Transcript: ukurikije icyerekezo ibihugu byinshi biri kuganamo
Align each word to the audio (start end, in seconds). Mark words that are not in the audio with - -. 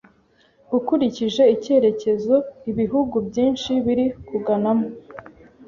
ukurikije 0.77 1.43
icyerekezo 1.55 2.35
ibihugu 2.71 3.15
byinshi 3.27 3.71
biri 3.85 4.05
kuganamo 4.27 4.87